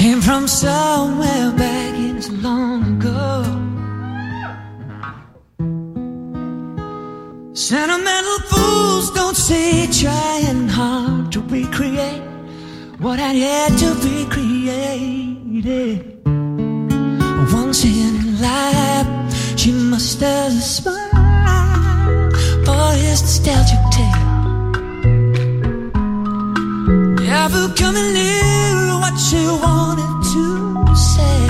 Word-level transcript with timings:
Came 0.00 0.22
from 0.22 0.48
somewhere 0.48 1.52
back 1.58 1.94
in 1.94 2.22
so 2.22 2.32
long 2.32 2.80
ago. 2.94 3.44
Sentimental 7.52 8.38
fools 8.48 9.10
don't 9.10 9.36
say 9.36 9.86
trying 9.92 10.68
hard 10.68 11.30
to 11.32 11.40
recreate 11.40 12.22
what 12.98 13.18
had 13.18 13.36
yet 13.36 13.78
to 13.82 13.94
be 14.02 14.24
created. 14.30 15.98
Once 17.52 17.84
in 17.84 18.40
life, 18.40 19.08
she 19.58 19.70
must 19.70 20.18
have 20.22 20.52
smile 20.62 22.30
for 22.64 22.86
his 23.02 23.20
nostalgic 23.20 23.82
tale. 23.92 24.30
Never 27.20 27.68
coming 27.74 28.29
she 29.30 29.46
wanted 29.46 30.24
to 30.32 30.96
say. 30.96 31.49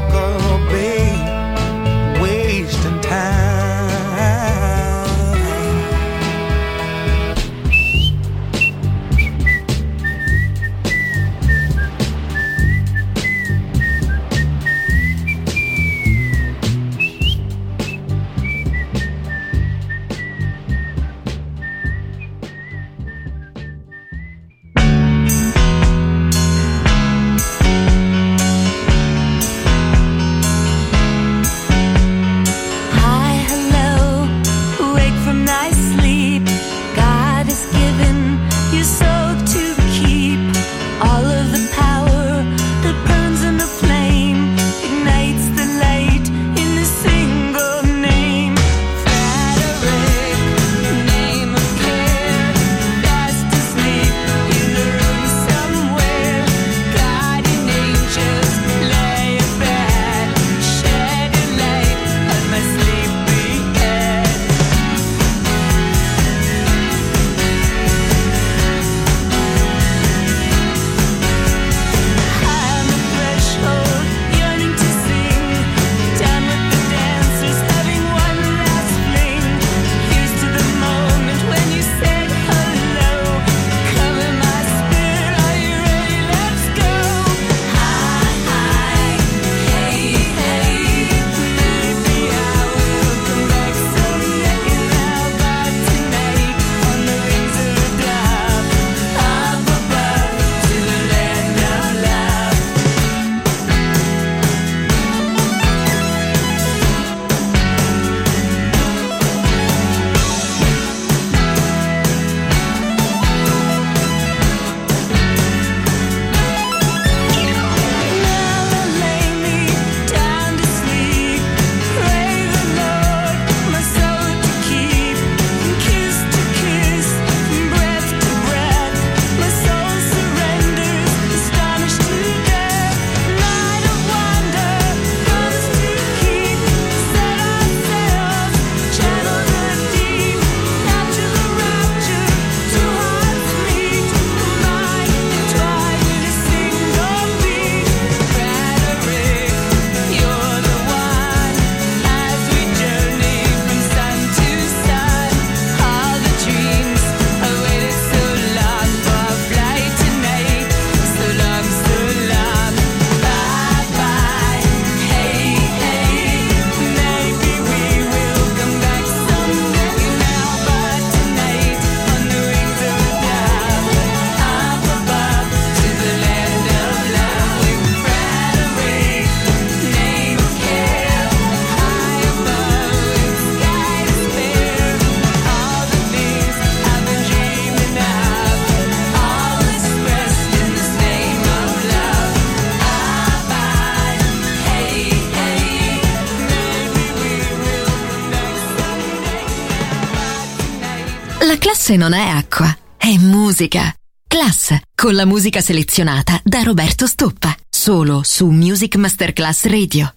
classe 201.61 201.95
non 201.95 202.13
è 202.13 202.27
acqua, 202.27 202.75
è 202.97 203.15
musica. 203.17 203.93
Class, 204.27 204.75
con 204.95 205.13
la 205.13 205.25
musica 205.25 205.61
selezionata 205.61 206.41
da 206.43 206.63
Roberto 206.63 207.05
Stoppa, 207.05 207.55
solo 207.69 208.21
su 208.23 208.47
Music 208.47 208.95
Masterclass 208.95 209.65
Radio. 209.65 210.11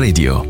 Radio. 0.00 0.49